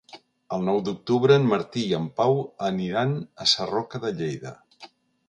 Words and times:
El 0.55 0.63
nou 0.67 0.79
d'octubre 0.85 1.35
en 1.41 1.43
Martí 1.51 1.83
i 1.89 1.93
en 1.97 2.07
Pau 2.21 2.39
aniran 2.71 3.13
a 3.47 3.51
Sarroca 3.53 4.03
de 4.07 4.13
Lleida. 4.23 4.57